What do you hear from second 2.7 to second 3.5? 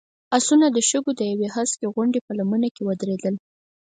کې ودرېدل.